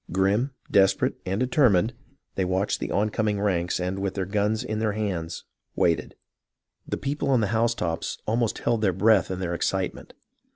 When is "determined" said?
1.39-1.93